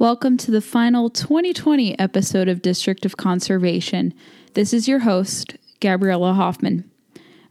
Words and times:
Welcome 0.00 0.36
to 0.36 0.52
the 0.52 0.60
final 0.60 1.10
2020 1.10 1.98
episode 1.98 2.46
of 2.46 2.62
District 2.62 3.04
of 3.04 3.16
Conservation. 3.16 4.14
This 4.54 4.72
is 4.72 4.86
your 4.86 5.00
host, 5.00 5.56
Gabriella 5.80 6.34
Hoffman. 6.34 6.88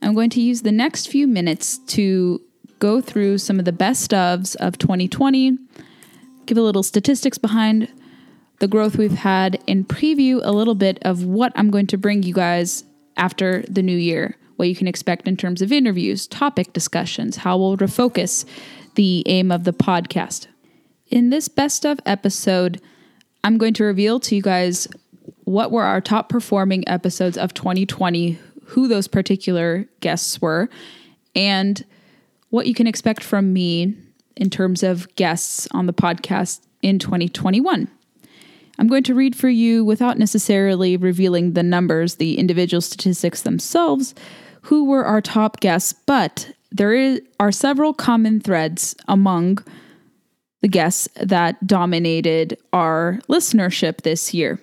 I'm 0.01 0.13
going 0.13 0.29
to 0.29 0.39
use 0.39 0.61
the 0.61 0.71
next 0.71 1.09
few 1.09 1.27
minutes 1.27 1.77
to 1.87 2.41
go 2.79 3.01
through 3.01 3.39
some 3.39 3.59
of 3.59 3.65
the 3.65 3.73
best 3.73 4.11
ofs 4.11 4.55
of 4.61 4.77
2020, 4.77 5.57
give 6.45 6.57
a 6.57 6.61
little 6.61 6.83
statistics 6.83 7.37
behind 7.37 7.91
the 8.59 8.67
growth 8.69 8.97
we've 8.97 9.11
had, 9.11 9.61
and 9.67 9.85
preview 9.85 10.39
a 10.41 10.53
little 10.53 10.75
bit 10.75 10.99
of 11.01 11.25
what 11.25 11.51
I'm 11.53 11.69
going 11.69 11.87
to 11.87 11.97
bring 11.97 12.23
you 12.23 12.33
guys 12.33 12.85
after 13.17 13.63
the 13.63 13.83
new 13.83 13.97
year, 13.97 14.37
what 14.55 14.69
you 14.69 14.75
can 14.75 14.87
expect 14.87 15.27
in 15.27 15.35
terms 15.35 15.61
of 15.61 15.73
interviews, 15.73 16.25
topic 16.27 16.71
discussions, 16.71 17.35
how 17.35 17.57
we'll 17.57 17.75
refocus 17.75 18.45
the 18.95 19.21
aim 19.25 19.51
of 19.51 19.65
the 19.65 19.73
podcast. 19.73 20.47
In 21.09 21.29
this 21.29 21.47
best 21.47 21.85
of 21.85 21.99
episode, 22.05 22.81
I'm 23.43 23.57
going 23.57 23.73
to 23.75 23.85
reveal 23.85 24.19
to 24.21 24.35
you 24.35 24.41
guys 24.41 24.87
what 25.45 25.71
were 25.71 25.83
our 25.83 26.01
top 26.01 26.27
performing 26.27 26.87
episodes 26.87 27.37
of 27.37 27.53
2020, 27.53 28.37
who 28.65 28.89
those 28.89 29.07
particular 29.07 29.87
guests 30.01 30.41
were, 30.41 30.69
and 31.33 31.85
what 32.49 32.67
you 32.67 32.73
can 32.73 32.87
expect 32.87 33.23
from 33.23 33.53
me 33.53 33.95
in 34.35 34.49
terms 34.49 34.83
of 34.83 35.13
guests 35.15 35.67
on 35.71 35.85
the 35.85 35.93
podcast 35.93 36.59
in 36.81 36.99
2021. 36.99 37.89
I'm 38.77 38.87
going 38.87 39.03
to 39.03 39.15
read 39.15 39.35
for 39.35 39.49
you 39.49 39.85
without 39.85 40.19
necessarily 40.19 40.97
revealing 40.97 41.53
the 41.53 41.63
numbers, 41.63 42.15
the 42.15 42.37
individual 42.37 42.81
statistics 42.81 43.43
themselves, 43.43 44.13
who 44.63 44.83
were 44.83 45.05
our 45.05 45.21
top 45.21 45.61
guests, 45.61 45.93
but 45.93 46.51
there 46.69 46.93
is, 46.93 47.21
are 47.39 47.51
several 47.53 47.93
common 47.93 48.41
threads 48.41 48.93
among 49.07 49.59
the 50.61 50.67
guests 50.67 51.07
that 51.21 51.65
dominated 51.65 52.57
our 52.73 53.19
listenership 53.29 54.01
this 54.01 54.33
year. 54.33 54.59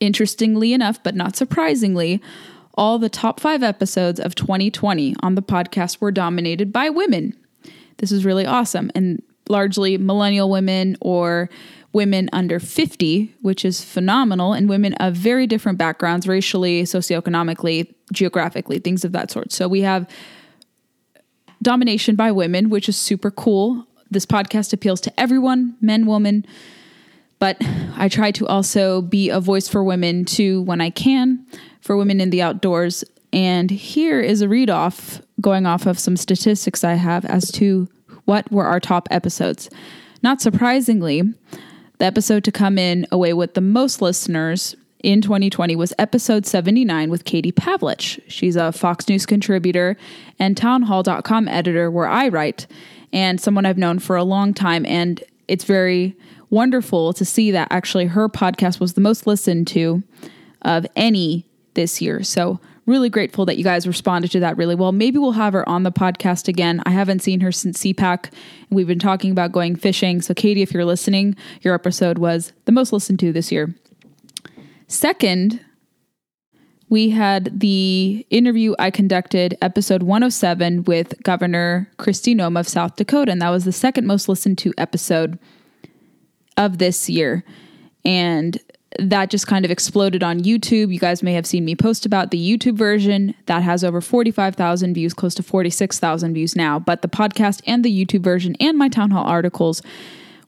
Interestingly 0.00 0.72
enough, 0.72 1.02
but 1.02 1.14
not 1.14 1.36
surprisingly, 1.36 2.22
all 2.74 2.98
the 2.98 3.08
top 3.08 3.40
five 3.40 3.62
episodes 3.62 4.20
of 4.20 4.34
2020 4.34 5.16
on 5.20 5.34
the 5.34 5.42
podcast 5.42 6.00
were 6.00 6.12
dominated 6.12 6.72
by 6.72 6.90
women. 6.90 7.34
This 7.98 8.12
is 8.12 8.24
really 8.24 8.46
awesome. 8.46 8.90
And 8.94 9.22
largely 9.48 9.96
millennial 9.96 10.50
women 10.50 10.96
or 11.00 11.48
women 11.92 12.28
under 12.32 12.60
50, 12.60 13.34
which 13.40 13.64
is 13.64 13.82
phenomenal, 13.82 14.52
and 14.52 14.68
women 14.68 14.92
of 14.94 15.14
very 15.14 15.46
different 15.46 15.78
backgrounds, 15.78 16.28
racially, 16.28 16.82
socioeconomically, 16.82 17.94
geographically, 18.12 18.78
things 18.78 19.04
of 19.04 19.12
that 19.12 19.30
sort. 19.30 19.50
So 19.50 19.66
we 19.66 19.80
have 19.80 20.08
domination 21.62 22.14
by 22.14 22.32
women, 22.32 22.68
which 22.68 22.88
is 22.88 22.96
super 22.96 23.30
cool. 23.30 23.85
This 24.10 24.26
podcast 24.26 24.72
appeals 24.72 25.00
to 25.02 25.20
everyone, 25.20 25.76
men, 25.80 26.06
women, 26.06 26.46
but 27.38 27.56
I 27.96 28.08
try 28.08 28.30
to 28.32 28.46
also 28.46 29.02
be 29.02 29.30
a 29.30 29.40
voice 29.40 29.68
for 29.68 29.82
women 29.84 30.24
too 30.24 30.62
when 30.62 30.80
I 30.80 30.90
can, 30.90 31.44
for 31.80 31.96
women 31.96 32.20
in 32.20 32.30
the 32.30 32.42
outdoors. 32.42 33.04
And 33.32 33.70
here 33.70 34.20
is 34.20 34.40
a 34.40 34.48
read 34.48 34.70
off 34.70 35.20
going 35.40 35.66
off 35.66 35.86
of 35.86 35.98
some 35.98 36.16
statistics 36.16 36.84
I 36.84 36.94
have 36.94 37.24
as 37.24 37.50
to 37.52 37.88
what 38.24 38.50
were 38.50 38.64
our 38.64 38.80
top 38.80 39.08
episodes. 39.10 39.68
Not 40.22 40.40
surprisingly, 40.40 41.22
the 41.98 42.04
episode 42.04 42.44
to 42.44 42.52
come 42.52 42.78
in 42.78 43.06
away 43.12 43.32
with 43.32 43.54
the 43.54 43.60
most 43.60 44.00
listeners 44.00 44.74
in 45.02 45.20
2020 45.20 45.76
was 45.76 45.92
episode 45.98 46.46
79 46.46 47.10
with 47.10 47.24
Katie 47.24 47.52
Pavlich. 47.52 48.20
She's 48.28 48.56
a 48.56 48.72
Fox 48.72 49.08
News 49.08 49.26
contributor 49.26 49.96
and 50.38 50.56
townhall.com 50.56 51.48
editor 51.48 51.90
where 51.90 52.08
I 52.08 52.28
write, 52.28 52.66
and 53.12 53.40
someone 53.40 53.66
I've 53.66 53.78
known 53.78 53.98
for 53.98 54.16
a 54.16 54.24
long 54.24 54.54
time. 54.54 54.84
And 54.86 55.22
it's 55.48 55.64
very 55.64 56.16
wonderful 56.50 57.12
to 57.12 57.24
see 57.24 57.50
that 57.50 57.68
actually 57.70 58.06
her 58.06 58.28
podcast 58.28 58.80
was 58.80 58.94
the 58.94 59.00
most 59.00 59.26
listened 59.26 59.66
to 59.68 60.02
of 60.62 60.86
any 60.96 61.46
this 61.74 62.00
year. 62.00 62.22
So, 62.22 62.60
really 62.86 63.10
grateful 63.10 63.44
that 63.46 63.58
you 63.58 63.64
guys 63.64 63.84
responded 63.86 64.30
to 64.30 64.38
that 64.40 64.56
really 64.56 64.76
well. 64.76 64.92
Maybe 64.92 65.18
we'll 65.18 65.32
have 65.32 65.54
her 65.54 65.68
on 65.68 65.82
the 65.82 65.90
podcast 65.90 66.46
again. 66.46 66.80
I 66.86 66.90
haven't 66.90 67.18
seen 67.18 67.40
her 67.40 67.50
since 67.50 67.82
CPAC, 67.82 68.26
and 68.26 68.70
we've 68.70 68.86
been 68.86 69.00
talking 69.00 69.32
about 69.32 69.50
going 69.50 69.74
fishing. 69.74 70.22
So, 70.22 70.34
Katie, 70.34 70.62
if 70.62 70.72
you're 70.72 70.84
listening, 70.84 71.36
your 71.62 71.74
episode 71.74 72.18
was 72.18 72.52
the 72.64 72.72
most 72.72 72.92
listened 72.92 73.18
to 73.20 73.32
this 73.32 73.50
year. 73.50 73.74
Second, 74.86 75.60
we 76.88 77.10
had 77.10 77.58
the 77.58 78.26
interview 78.30 78.74
I 78.78 78.90
conducted, 78.90 79.58
episode 79.60 80.02
107, 80.02 80.84
with 80.84 81.14
Governor 81.22 81.90
Kristi 81.98 82.34
Noem 82.34 82.58
of 82.58 82.68
South 82.68 82.96
Dakota, 82.96 83.32
and 83.32 83.42
that 83.42 83.50
was 83.50 83.64
the 83.64 83.72
second 83.72 84.06
most 84.06 84.28
listened 84.28 84.58
to 84.58 84.72
episode 84.78 85.38
of 86.56 86.78
this 86.78 87.10
year. 87.10 87.44
And 88.04 88.58
that 89.00 89.30
just 89.30 89.46
kind 89.46 89.64
of 89.64 89.70
exploded 89.70 90.22
on 90.22 90.40
YouTube. 90.40 90.92
You 90.92 91.00
guys 91.00 91.22
may 91.22 91.34
have 91.34 91.44
seen 91.44 91.64
me 91.64 91.74
post 91.74 92.06
about 92.06 92.30
the 92.30 92.38
YouTube 92.38 92.76
version 92.76 93.34
that 93.46 93.62
has 93.62 93.82
over 93.82 94.00
45,000 94.00 94.94
views, 94.94 95.12
close 95.12 95.34
to 95.34 95.42
46,000 95.42 96.34
views 96.34 96.54
now. 96.54 96.78
But 96.78 97.02
the 97.02 97.08
podcast 97.08 97.62
and 97.66 97.84
the 97.84 98.04
YouTube 98.04 98.22
version 98.22 98.56
and 98.60 98.78
my 98.78 98.88
town 98.88 99.10
hall 99.10 99.26
articles 99.26 99.82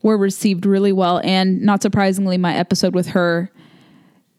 were 0.02 0.16
received 0.16 0.64
really 0.64 0.92
well. 0.92 1.20
And 1.24 1.60
not 1.62 1.82
surprisingly, 1.82 2.38
my 2.38 2.54
episode 2.54 2.94
with 2.94 3.08
her 3.08 3.50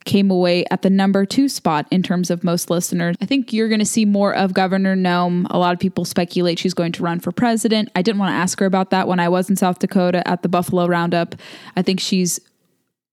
came 0.05 0.31
away 0.31 0.65
at 0.71 0.81
the 0.81 0.89
number 0.89 1.25
two 1.25 1.49
spot 1.49 1.85
in 1.91 2.01
terms 2.01 2.29
of 2.29 2.43
most 2.43 2.69
listeners. 2.69 3.15
I 3.21 3.25
think 3.25 3.51
you're 3.51 3.67
going 3.67 3.79
to 3.79 3.85
see 3.85 4.05
more 4.05 4.33
of 4.33 4.53
Governor 4.53 4.95
Noem. 4.95 5.45
A 5.49 5.57
lot 5.57 5.73
of 5.73 5.79
people 5.79 6.05
speculate 6.05 6.57
she's 6.57 6.73
going 6.73 6.93
to 6.93 7.03
run 7.03 7.19
for 7.19 7.31
president. 7.31 7.89
I 7.95 8.01
didn't 8.01 8.19
want 8.19 8.31
to 8.31 8.35
ask 8.35 8.59
her 8.59 8.65
about 8.65 8.91
that 8.91 9.07
when 9.07 9.19
I 9.19 9.29
was 9.29 9.49
in 9.49 9.55
South 9.55 9.79
Dakota 9.79 10.25
at 10.27 10.41
the 10.41 10.49
Buffalo 10.49 10.87
Roundup. 10.87 11.35
I 11.75 11.81
think 11.81 11.99
she's 11.99 12.39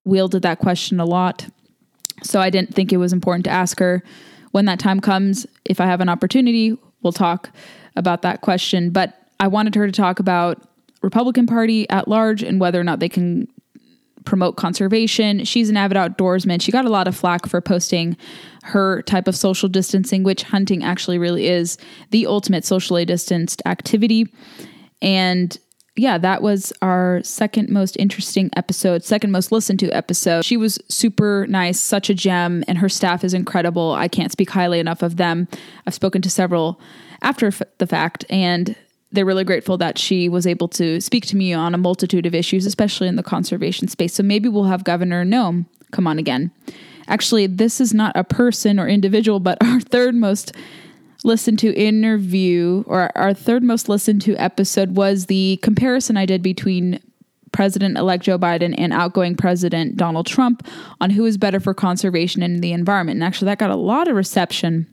wielded 0.04 0.42
that 0.42 0.58
question 0.58 1.00
a 1.00 1.04
lot. 1.04 1.48
So 2.22 2.40
I 2.40 2.50
didn't 2.50 2.74
think 2.74 2.92
it 2.92 2.96
was 2.96 3.12
important 3.12 3.44
to 3.44 3.50
ask 3.50 3.78
her. 3.80 4.02
When 4.52 4.64
that 4.66 4.78
time 4.78 5.00
comes, 5.00 5.46
if 5.64 5.80
I 5.80 5.86
have 5.86 6.00
an 6.00 6.08
opportunity, 6.08 6.78
we'll 7.02 7.12
talk 7.12 7.50
about 7.94 8.22
that 8.22 8.40
question. 8.40 8.90
But 8.90 9.20
I 9.38 9.48
wanted 9.48 9.74
her 9.74 9.86
to 9.86 9.92
talk 9.92 10.18
about 10.18 10.62
Republican 11.02 11.46
Party 11.46 11.88
at 11.90 12.08
large 12.08 12.42
and 12.42 12.58
whether 12.60 12.80
or 12.80 12.84
not 12.84 13.00
they 13.00 13.08
can 13.08 13.48
promote 14.26 14.56
conservation. 14.56 15.44
She's 15.44 15.70
an 15.70 15.76
avid 15.78 15.96
outdoorsman. 15.96 16.60
She 16.60 16.72
got 16.72 16.84
a 16.84 16.90
lot 16.90 17.08
of 17.08 17.16
flack 17.16 17.46
for 17.46 17.60
posting 17.62 18.16
her 18.64 19.00
type 19.02 19.28
of 19.28 19.36
social 19.36 19.68
distancing, 19.68 20.22
which 20.22 20.42
hunting 20.42 20.84
actually 20.84 21.16
really 21.16 21.46
is 21.46 21.78
the 22.10 22.26
ultimate 22.26 22.64
socially 22.64 23.04
distanced 23.06 23.62
activity. 23.64 24.26
And 25.00 25.58
yeah, 25.96 26.18
that 26.18 26.42
was 26.42 26.72
our 26.82 27.22
second 27.22 27.70
most 27.70 27.96
interesting 27.96 28.50
episode, 28.54 29.02
second 29.02 29.30
most 29.30 29.50
listened 29.50 29.78
to 29.80 29.90
episode. 29.92 30.44
She 30.44 30.58
was 30.58 30.78
super 30.90 31.46
nice, 31.48 31.80
such 31.80 32.10
a 32.10 32.14
gem, 32.14 32.64
and 32.68 32.76
her 32.78 32.88
staff 32.90 33.24
is 33.24 33.32
incredible. 33.32 33.92
I 33.92 34.08
can't 34.08 34.32
speak 34.32 34.50
highly 34.50 34.78
enough 34.78 35.02
of 35.02 35.16
them. 35.16 35.48
I've 35.86 35.94
spoken 35.94 36.20
to 36.22 36.28
several 36.28 36.78
after 37.22 37.50
the 37.78 37.86
fact, 37.86 38.26
and 38.28 38.76
they're 39.12 39.24
really 39.24 39.44
grateful 39.44 39.78
that 39.78 39.98
she 39.98 40.28
was 40.28 40.46
able 40.46 40.68
to 40.68 41.00
speak 41.00 41.26
to 41.26 41.36
me 41.36 41.52
on 41.52 41.74
a 41.74 41.78
multitude 41.78 42.26
of 42.26 42.34
issues, 42.34 42.66
especially 42.66 43.08
in 43.08 43.16
the 43.16 43.22
conservation 43.22 43.88
space. 43.88 44.14
So 44.14 44.22
maybe 44.22 44.48
we'll 44.48 44.64
have 44.64 44.84
Governor 44.84 45.24
Noem 45.24 45.66
come 45.92 46.06
on 46.06 46.18
again. 46.18 46.50
Actually, 47.08 47.46
this 47.46 47.80
is 47.80 47.94
not 47.94 48.12
a 48.16 48.24
person 48.24 48.80
or 48.80 48.88
individual, 48.88 49.40
but 49.40 49.58
our 49.64 49.80
third 49.80 50.14
most 50.14 50.52
listened 51.24 51.58
to 51.60 51.74
interview 51.74 52.84
or 52.86 53.10
our 53.16 53.34
third 53.34 53.62
most 53.62 53.88
listened 53.88 54.22
to 54.22 54.36
episode 54.36 54.96
was 54.96 55.26
the 55.26 55.58
comparison 55.62 56.16
I 56.16 56.26
did 56.26 56.42
between 56.42 57.00
President 57.52 57.96
elect 57.96 58.24
Joe 58.24 58.38
Biden 58.38 58.74
and 58.76 58.92
outgoing 58.92 59.34
President 59.34 59.96
Donald 59.96 60.26
Trump 60.26 60.66
on 61.00 61.10
who 61.10 61.24
is 61.24 61.38
better 61.38 61.58
for 61.58 61.72
conservation 61.72 62.42
and 62.42 62.62
the 62.62 62.72
environment. 62.72 63.16
And 63.16 63.24
actually, 63.24 63.46
that 63.46 63.58
got 63.58 63.70
a 63.70 63.76
lot 63.76 64.08
of 64.08 64.16
reception 64.16 64.86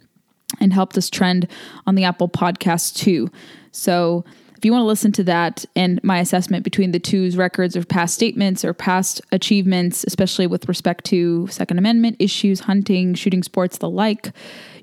and 0.62 0.72
helped 0.72 0.98
us 0.98 1.10
trend 1.10 1.48
on 1.86 1.96
the 1.96 2.04
Apple 2.04 2.30
podcast 2.30 2.96
too. 2.96 3.30
So 3.74 4.24
if 4.64 4.64
you 4.64 4.72
want 4.72 4.84
to 4.84 4.88
listen 4.88 5.12
to 5.14 5.24
that 5.26 5.66
and 5.76 6.02
my 6.06 6.20
assessment 6.20 6.64
between 6.64 6.92
the 6.92 7.00
two's 7.00 7.36
records 7.36 7.76
or 7.76 7.84
past 7.84 8.14
statements 8.16 8.64
or 8.64 8.74
past 8.74 9.22
achievements, 9.34 10.06
especially 10.08 10.48
with 10.48 10.70
respect 10.70 11.04
to 11.06 11.48
Second 11.48 11.80
Amendment 11.80 12.16
issues, 12.20 12.62
hunting, 12.62 13.14
shooting 13.14 13.44
sports, 13.44 13.80
the 13.80 13.90
like, 13.90 14.32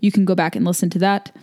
you 0.02 0.12
can 0.12 0.26
go 0.26 0.34
back 0.34 0.54
and 0.54 0.66
listen 0.66 0.90
to 0.90 0.98
that. 0.98 1.34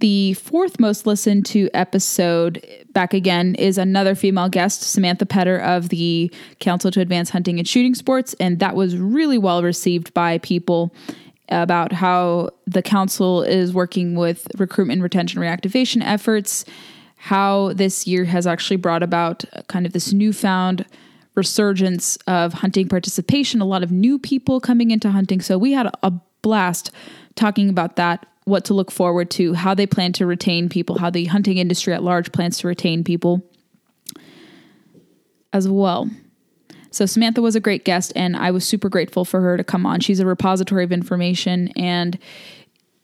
The 0.00 0.34
fourth 0.34 0.78
most 0.78 1.06
listened 1.06 1.44
to 1.46 1.68
episode, 1.74 2.64
back 2.92 3.12
again, 3.12 3.56
is 3.56 3.76
another 3.76 4.14
female 4.14 4.48
guest, 4.48 4.82
Samantha 4.82 5.26
Pedder 5.26 5.58
of 5.58 5.88
the 5.88 6.32
Council 6.60 6.92
to 6.92 7.00
Advance 7.00 7.30
Hunting 7.30 7.58
and 7.58 7.66
Shooting 7.66 7.96
Sports. 7.96 8.34
And 8.40 8.60
that 8.60 8.76
was 8.76 8.96
really 8.96 9.38
well 9.38 9.62
received 9.62 10.14
by 10.14 10.38
people 10.38 10.94
about 11.50 11.92
how 11.92 12.50
the 12.66 12.82
council 12.82 13.42
is 13.42 13.72
working 13.72 14.14
with 14.14 14.46
recruitment, 14.58 15.02
retention, 15.02 15.40
reactivation 15.40 16.02
efforts, 16.02 16.64
how 17.16 17.72
this 17.72 18.06
year 18.06 18.24
has 18.24 18.46
actually 18.46 18.76
brought 18.76 19.02
about 19.02 19.44
kind 19.68 19.86
of 19.86 19.92
this 19.92 20.12
newfound 20.12 20.84
resurgence 21.34 22.16
of 22.26 22.52
hunting 22.52 22.88
participation, 22.88 23.60
a 23.60 23.64
lot 23.64 23.82
of 23.82 23.90
new 23.90 24.18
people 24.18 24.60
coming 24.60 24.90
into 24.90 25.10
hunting. 25.10 25.40
So 25.40 25.56
we 25.56 25.72
had 25.72 25.88
a 26.02 26.12
blast 26.42 26.90
talking 27.34 27.68
about 27.68 27.96
that, 27.96 28.26
what 28.44 28.64
to 28.66 28.74
look 28.74 28.90
forward 28.90 29.30
to, 29.32 29.54
how 29.54 29.74
they 29.74 29.86
plan 29.86 30.12
to 30.14 30.26
retain 30.26 30.68
people, 30.68 30.98
how 30.98 31.10
the 31.10 31.26
hunting 31.26 31.58
industry 31.58 31.94
at 31.94 32.02
large 32.02 32.32
plans 32.32 32.58
to 32.58 32.68
retain 32.68 33.04
people 33.04 33.42
as 35.52 35.68
well. 35.68 36.10
So 36.90 37.06
Samantha 37.06 37.42
was 37.42 37.54
a 37.54 37.60
great 37.60 37.84
guest, 37.84 38.12
and 38.16 38.36
I 38.36 38.50
was 38.50 38.66
super 38.66 38.88
grateful 38.88 39.24
for 39.24 39.40
her 39.40 39.56
to 39.56 39.64
come 39.64 39.84
on. 39.84 40.00
She's 40.00 40.20
a 40.20 40.26
repository 40.26 40.84
of 40.84 40.92
information 40.92 41.68
and 41.76 42.18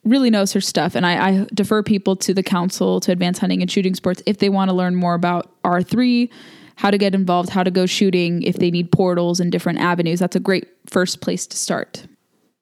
really 0.04 0.31
knows 0.31 0.52
her 0.52 0.60
stuff. 0.60 0.94
And 0.94 1.06
I, 1.06 1.28
I 1.28 1.46
defer 1.54 1.82
people 1.82 2.16
to 2.16 2.34
the 2.34 2.42
Council 2.42 3.00
to 3.00 3.12
Advance 3.12 3.38
Hunting 3.38 3.62
and 3.62 3.70
Shooting 3.70 3.94
Sports 3.94 4.22
if 4.26 4.38
they 4.38 4.48
want 4.48 4.70
to 4.70 4.75
learn 4.75 4.94
more 4.94 5.14
about 5.14 5.50
R3, 5.62 6.31
how 6.76 6.90
to 6.90 6.98
get 6.98 7.14
involved, 7.14 7.50
how 7.50 7.62
to 7.62 7.70
go 7.70 7.86
shooting, 7.86 8.42
if 8.42 8.56
they 8.56 8.70
need 8.70 8.92
portals 8.92 9.40
and 9.40 9.50
different 9.50 9.78
avenues. 9.78 10.20
That's 10.20 10.36
a 10.36 10.40
great 10.40 10.69
first 10.86 11.20
place 11.20 11.46
to 11.46 11.56
start. 11.56 12.06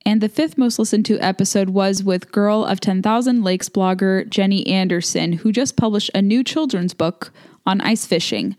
And 0.05 0.21
the 0.21 0.29
fifth 0.29 0.59
most 0.59 0.79
listened 0.79 1.07
to 1.07 1.19
episode 1.21 1.71
was 1.71 2.03
with 2.03 2.33
Girl 2.33 2.65
of 2.65 2.81
10,000 2.81 3.43
Lakes 3.43 3.69
blogger 3.69 4.29
Jenny 4.29 4.67
Anderson, 4.67 5.35
who 5.35 5.53
just 5.53 5.77
published 5.77 6.11
a 6.15 6.23
new 6.23 6.43
children's 6.43 6.95
book 6.95 7.33
on 7.67 7.81
ice 7.81 8.05
fishing. 8.05 8.57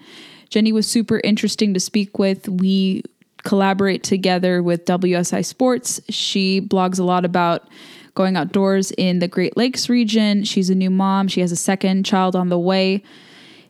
Jenny 0.53 0.71
was 0.71 0.85
super 0.85 1.19
interesting 1.23 1.73
to 1.73 1.79
speak 1.79 2.19
with. 2.19 2.47
We 2.47 3.01
collaborate 3.43 4.03
together 4.03 4.61
with 4.61 4.85
WSI 4.85 5.43
Sports. 5.43 5.99
She 6.09 6.61
blogs 6.61 6.99
a 6.99 7.03
lot 7.03 7.25
about 7.25 7.67
going 8.13 8.37
outdoors 8.37 8.91
in 8.91 9.17
the 9.17 9.27
Great 9.27 9.57
Lakes 9.57 9.89
region. 9.89 10.43
She's 10.43 10.69
a 10.69 10.75
new 10.75 10.91
mom, 10.91 11.27
she 11.27 11.41
has 11.41 11.51
a 11.51 11.55
second 11.55 12.05
child 12.05 12.35
on 12.35 12.49
the 12.49 12.59
way 12.59 13.01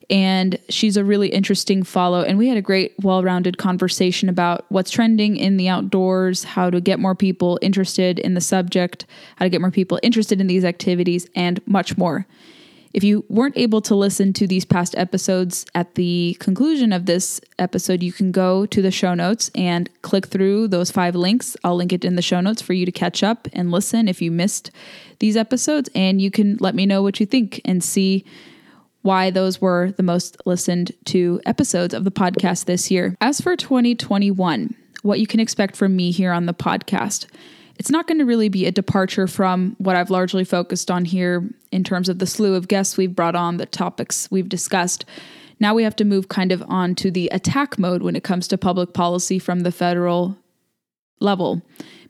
and 0.09 0.59
she's 0.68 0.97
a 0.97 1.06
really 1.06 1.30
interesting 1.30 1.83
follow. 1.83 2.21
And 2.21 2.38
we 2.38 2.50
had 2.50 2.57
a 2.57 2.62
great, 2.62 2.94
well 3.01 3.24
rounded 3.24 3.57
conversation 3.57 4.27
about 4.27 4.65
what's 4.68 4.91
trending 4.91 5.38
in 5.38 5.56
the 5.56 5.69
outdoors, 5.69 6.44
how 6.44 6.69
to 6.69 6.81
get 6.81 7.00
more 7.00 7.15
people 7.15 7.57
interested 7.62 8.19
in 8.19 8.33
the 8.33 8.41
subject, 8.41 9.06
how 9.38 9.45
to 9.45 9.50
get 9.50 9.62
more 9.62 9.71
people 9.71 10.01
interested 10.03 10.41
in 10.41 10.47
these 10.47 10.65
activities, 10.65 11.29
and 11.33 11.65
much 11.65 11.97
more. 11.97 12.27
If 12.93 13.03
you 13.03 13.25
weren't 13.27 13.57
able 13.57 13.81
to 13.81 13.95
listen 13.95 14.33
to 14.33 14.45
these 14.45 14.65
past 14.65 14.93
episodes 14.95 15.65
at 15.73 15.95
the 15.95 16.37
conclusion 16.39 16.93
of 16.93 17.07
this 17.07 17.41
episode, 17.57 18.03
you 18.03 18.13
can 18.13 18.31
go 18.31 18.67
to 18.67 18.81
the 18.83 18.91
show 18.91 19.15
notes 19.15 19.49
and 19.55 19.89
click 20.03 20.27
through 20.27 20.67
those 20.67 20.91
five 20.91 21.15
links. 21.15 21.57
I'll 21.63 21.75
link 21.75 21.91
it 21.91 22.05
in 22.05 22.15
the 22.15 22.21
show 22.21 22.39
notes 22.39 22.61
for 22.61 22.73
you 22.73 22.85
to 22.85 22.91
catch 22.91 23.23
up 23.23 23.47
and 23.51 23.71
listen 23.71 24.07
if 24.07 24.21
you 24.21 24.31
missed 24.31 24.69
these 25.17 25.35
episodes. 25.35 25.89
And 25.95 26.21
you 26.21 26.29
can 26.29 26.57
let 26.59 26.75
me 26.75 26.85
know 26.85 27.01
what 27.01 27.19
you 27.19 27.25
think 27.25 27.59
and 27.65 27.83
see 27.83 28.25
why 29.01 29.31
those 29.31 29.59
were 29.59 29.91
the 29.97 30.03
most 30.03 30.37
listened 30.45 30.91
to 31.05 31.41
episodes 31.47 31.95
of 31.95 32.03
the 32.03 32.11
podcast 32.11 32.65
this 32.65 32.91
year. 32.91 33.17
As 33.19 33.41
for 33.41 33.55
2021, 33.55 34.75
what 35.01 35.19
you 35.19 35.25
can 35.25 35.39
expect 35.39 35.75
from 35.75 35.95
me 35.95 36.11
here 36.11 36.31
on 36.31 36.45
the 36.45 36.53
podcast. 36.53 37.25
It's 37.77 37.89
not 37.89 38.07
going 38.07 38.19
to 38.19 38.25
really 38.25 38.49
be 38.49 38.65
a 38.65 38.71
departure 38.71 39.27
from 39.27 39.75
what 39.79 39.95
I've 39.95 40.09
largely 40.09 40.43
focused 40.43 40.91
on 40.91 41.05
here 41.05 41.49
in 41.71 41.83
terms 41.83 42.07
of 42.07 42.19
the 42.19 42.27
slew 42.27 42.55
of 42.55 42.67
guests 42.67 42.97
we've 42.97 43.15
brought 43.15 43.35
on, 43.35 43.57
the 43.57 43.65
topics 43.65 44.29
we've 44.29 44.49
discussed. 44.49 45.05
Now 45.59 45.73
we 45.73 45.83
have 45.83 45.95
to 45.97 46.05
move 46.05 46.29
kind 46.29 46.51
of 46.51 46.63
on 46.67 46.95
to 46.95 47.09
the 47.09 47.29
attack 47.31 47.79
mode 47.79 48.03
when 48.03 48.15
it 48.15 48.23
comes 48.23 48.47
to 48.49 48.57
public 48.57 48.93
policy 48.93 49.39
from 49.39 49.61
the 49.61 49.71
federal 49.71 50.37
level 51.19 51.61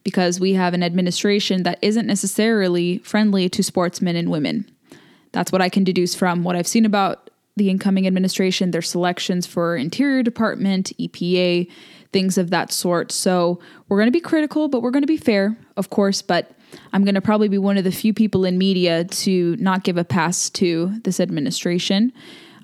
because 0.03 0.39
we 0.39 0.53
have 0.53 0.73
an 0.73 0.83
administration 0.83 1.63
that 1.63 1.79
isn't 1.81 2.07
necessarily 2.07 2.97
friendly 2.99 3.47
to 3.49 3.63
sportsmen 3.63 4.15
and 4.15 4.29
women. 4.29 4.69
That's 5.31 5.51
what 5.51 5.61
I 5.61 5.69
can 5.69 5.83
deduce 5.83 6.13
from 6.13 6.43
what 6.43 6.55
I've 6.55 6.67
seen 6.67 6.85
about 6.85 7.29
the 7.55 7.69
incoming 7.69 8.07
administration, 8.07 8.71
their 8.71 8.81
selections 8.81 9.45
for 9.45 9.75
Interior 9.75 10.23
Department, 10.23 10.91
EPA, 10.99 11.69
things 12.11 12.37
of 12.37 12.49
that 12.51 12.71
sort. 12.71 13.11
So 13.11 13.59
we're 13.87 13.97
going 13.97 14.07
to 14.07 14.11
be 14.11 14.19
critical, 14.19 14.67
but 14.67 14.81
we're 14.81 14.91
going 14.91 15.03
to 15.03 15.07
be 15.07 15.17
fair, 15.17 15.57
of 15.77 15.89
course. 15.89 16.21
But 16.21 16.51
I'm 16.91 17.03
going 17.03 17.15
to 17.15 17.21
probably 17.21 17.49
be 17.49 17.57
one 17.57 17.77
of 17.77 17.83
the 17.83 17.91
few 17.91 18.13
people 18.13 18.45
in 18.45 18.57
media 18.57 19.03
to 19.03 19.55
not 19.57 19.83
give 19.83 19.97
a 19.97 20.03
pass 20.03 20.49
to 20.51 20.99
this 21.03 21.19
administration. 21.19 22.11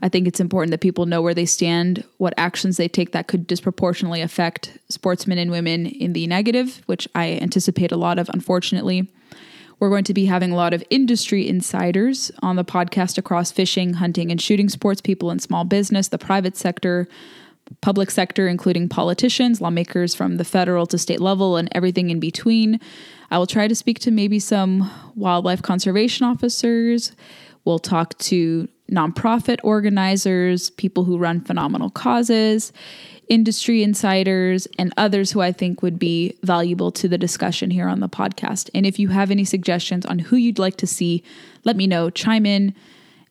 I 0.01 0.09
think 0.09 0.27
it's 0.27 0.39
important 0.39 0.71
that 0.71 0.79
people 0.79 1.05
know 1.05 1.21
where 1.21 1.33
they 1.33 1.45
stand, 1.45 2.03
what 2.17 2.33
actions 2.37 2.77
they 2.77 2.87
take 2.87 3.11
that 3.11 3.27
could 3.27 3.45
disproportionately 3.45 4.21
affect 4.21 4.77
sportsmen 4.87 5.37
and 5.37 5.51
women 5.51 5.85
in 5.85 6.13
the 6.13 6.25
negative, 6.25 6.81
which 6.85 7.07
I 7.15 7.37
anticipate 7.41 7.91
a 7.91 7.97
lot 7.97 8.17
of, 8.17 8.29
unfortunately. 8.29 9.11
We're 9.79 9.89
going 9.89 10.03
to 10.05 10.13
be 10.13 10.25
having 10.25 10.51
a 10.51 10.55
lot 10.55 10.73
of 10.73 10.83
industry 10.89 11.47
insiders 11.47 12.31
on 12.41 12.57
the 12.57 12.65
podcast 12.65 13.17
across 13.17 13.51
fishing, 13.51 13.93
hunting, 13.93 14.29
and 14.29 14.41
shooting 14.41 14.67
sports, 14.67 14.99
people 14.99 15.31
in 15.31 15.39
small 15.39 15.63
business, 15.63 16.09
the 16.09 16.17
private 16.17 16.57
sector, 16.57 17.07
public 17.81 18.11
sector, 18.11 18.47
including 18.47 18.89
politicians, 18.89 19.61
lawmakers 19.61 20.13
from 20.13 20.37
the 20.37 20.43
federal 20.43 20.85
to 20.87 20.97
state 20.97 21.21
level, 21.21 21.55
and 21.55 21.69
everything 21.71 22.09
in 22.09 22.19
between. 22.19 22.79
I 23.31 23.37
will 23.37 23.47
try 23.47 23.67
to 23.67 23.75
speak 23.75 23.99
to 23.99 24.11
maybe 24.11 24.39
some 24.39 24.89
wildlife 25.15 25.61
conservation 25.61 26.25
officers. 26.25 27.13
We'll 27.63 27.79
talk 27.79 28.17
to 28.17 28.67
nonprofit 28.89 29.59
organizers, 29.63 30.69
people 30.71 31.03
who 31.03 31.17
run 31.17 31.41
phenomenal 31.41 31.89
causes, 31.89 32.73
industry 33.27 33.83
insiders, 33.83 34.67
and 34.77 34.93
others 34.97 35.31
who 35.31 35.41
I 35.41 35.51
think 35.51 35.81
would 35.81 35.99
be 35.99 36.35
valuable 36.43 36.91
to 36.93 37.07
the 37.07 37.17
discussion 37.17 37.69
here 37.69 37.87
on 37.87 37.99
the 37.99 38.09
podcast. 38.09 38.69
And 38.73 38.85
if 38.85 38.97
you 38.97 39.09
have 39.09 39.31
any 39.31 39.45
suggestions 39.45 40.05
on 40.05 40.19
who 40.19 40.35
you'd 40.35 40.59
like 40.59 40.77
to 40.77 40.87
see, 40.87 41.23
let 41.63 41.75
me 41.75 41.87
know. 41.87 42.09
Chime 42.09 42.45
in 42.45 42.73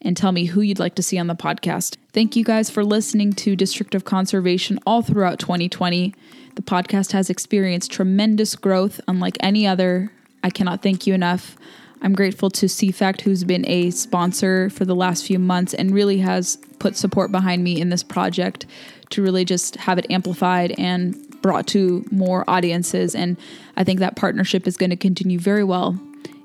and 0.01 0.17
tell 0.17 0.31
me 0.31 0.47
who 0.47 0.61
you'd 0.61 0.79
like 0.79 0.95
to 0.95 1.03
see 1.03 1.19
on 1.19 1.27
the 1.27 1.35
podcast. 1.35 1.97
Thank 2.13 2.37
you 2.37 2.45
guys 2.45 2.71
for 2.71 2.85
listening 2.85 3.33
to 3.35 3.57
District 3.57 3.95
of 3.95 4.05
Conservation 4.05 4.79
all 4.87 5.03
throughout 5.03 5.41
2020. 5.41 6.15
The 6.55 6.63
podcast 6.63 7.13
has 7.13 7.29
experienced 7.31 7.91
tremendous 7.91 8.55
growth, 8.55 9.01
unlike 9.09 9.37
any 9.41 9.67
other. 9.67 10.13
I 10.43 10.51
cannot 10.51 10.83
thank 10.83 11.07
you 11.07 11.15
enough. 11.15 11.57
I'm 12.03 12.15
grateful 12.15 12.51
to 12.51 12.67
CFACT, 12.67 13.23
who's 13.23 13.45
been 13.45 13.67
a 13.67 13.91
sponsor 13.91 14.71
for 14.71 14.85
the 14.85 14.95
last 14.95 15.27
few 15.27 15.39
months 15.39 15.75
and 15.75 15.93
really 15.93 16.19
has 16.19 16.57
put 16.79 16.97
support 16.97 17.33
behind 17.33 17.65
me 17.65 17.81
in 17.81 17.89
this 17.89 18.03
project 18.03 18.67
to 19.11 19.23
really 19.23 19.45
just 19.45 19.77
have 19.77 19.99
it 19.99 20.07
amplified 20.11 20.75
and 20.79 21.17
brought 21.43 21.67
to 21.69 22.05
more 22.11 22.49
audiences. 22.49 23.15
And 23.15 23.37
I 23.77 23.85
think 23.85 24.01
that 24.01 24.17
partnership 24.17 24.67
is 24.67 24.77
going 24.77 24.91
to 24.91 24.97
continue 24.97 25.39
very 25.39 25.65
well 25.65 25.99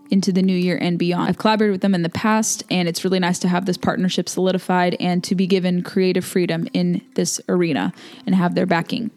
into 0.09 0.31
the 0.31 0.41
new 0.41 0.55
year 0.55 0.77
and 0.79 0.99
beyond. 0.99 1.29
I've 1.29 1.37
collaborated 1.37 1.71
with 1.71 1.81
them 1.81 1.95
in 1.95 2.03
the 2.03 2.09
past, 2.09 2.63
and 2.69 2.87
it's 2.87 3.03
really 3.03 3.19
nice 3.19 3.39
to 3.39 3.47
have 3.47 3.65
this 3.65 3.77
partnership 3.77 4.29
solidified 4.29 4.95
and 4.99 5.23
to 5.23 5.33
be 5.33 5.47
given 5.47 5.81
creative 5.81 6.23
freedom 6.25 6.67
in 6.73 7.01
this 7.15 7.41
arena 7.49 7.93
and 8.25 8.35
have 8.35 8.53
their 8.55 8.65
backing. 8.65 9.11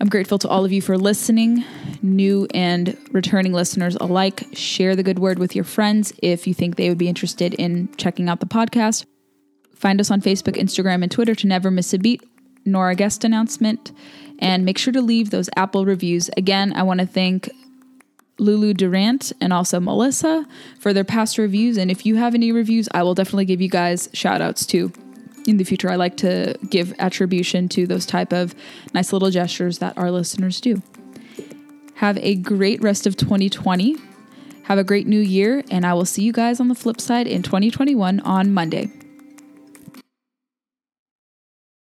I'm 0.00 0.08
grateful 0.08 0.38
to 0.38 0.48
all 0.48 0.64
of 0.64 0.72
you 0.72 0.80
for 0.80 0.96
listening, 0.96 1.62
new 2.00 2.46
and 2.54 2.96
returning 3.10 3.52
listeners 3.52 3.96
alike. 3.96 4.46
Share 4.54 4.96
the 4.96 5.02
good 5.02 5.18
word 5.18 5.38
with 5.38 5.54
your 5.54 5.64
friends 5.64 6.10
if 6.22 6.46
you 6.46 6.54
think 6.54 6.76
they 6.76 6.88
would 6.88 6.96
be 6.96 7.08
interested 7.08 7.52
in 7.54 7.94
checking 7.96 8.30
out 8.30 8.40
the 8.40 8.46
podcast. 8.46 9.04
Find 9.74 10.00
us 10.00 10.10
on 10.10 10.22
Facebook, 10.22 10.56
Instagram, 10.56 11.02
and 11.02 11.12
Twitter 11.12 11.34
to 11.34 11.46
never 11.46 11.70
miss 11.70 11.92
a 11.92 11.98
beat 11.98 12.22
nor 12.64 12.88
a 12.88 12.94
guest 12.94 13.24
announcement. 13.24 13.92
And 14.38 14.64
make 14.64 14.78
sure 14.78 14.92
to 14.94 15.02
leave 15.02 15.28
those 15.28 15.50
Apple 15.54 15.84
reviews. 15.84 16.30
Again, 16.34 16.72
I 16.74 16.82
want 16.82 17.00
to 17.00 17.06
thank 17.06 17.50
Lulu 18.38 18.72
Durant 18.72 19.34
and 19.38 19.52
also 19.52 19.80
Melissa 19.80 20.46
for 20.78 20.94
their 20.94 21.04
past 21.04 21.36
reviews. 21.36 21.76
And 21.76 21.90
if 21.90 22.06
you 22.06 22.16
have 22.16 22.34
any 22.34 22.52
reviews, 22.52 22.88
I 22.94 23.02
will 23.02 23.14
definitely 23.14 23.44
give 23.44 23.60
you 23.60 23.68
guys 23.68 24.08
shout 24.14 24.40
outs 24.40 24.64
too 24.64 24.92
in 25.46 25.56
the 25.56 25.64
future. 25.64 25.90
I 25.90 25.96
like 25.96 26.16
to 26.18 26.56
give 26.68 26.94
attribution 26.98 27.68
to 27.70 27.86
those 27.86 28.06
type 28.06 28.32
of 28.32 28.54
nice 28.94 29.12
little 29.12 29.30
gestures 29.30 29.78
that 29.78 29.96
our 29.96 30.10
listeners 30.10 30.60
do. 30.60 30.82
Have 31.94 32.18
a 32.18 32.34
great 32.36 32.82
rest 32.82 33.06
of 33.06 33.16
2020. 33.16 33.96
Have 34.64 34.78
a 34.78 34.84
great 34.84 35.06
new 35.06 35.20
year, 35.20 35.64
and 35.70 35.84
I 35.84 35.94
will 35.94 36.04
see 36.04 36.22
you 36.22 36.32
guys 36.32 36.60
on 36.60 36.68
the 36.68 36.74
flip 36.74 37.00
side 37.00 37.26
in 37.26 37.42
2021 37.42 38.20
on 38.20 38.52
Monday. 38.52 38.90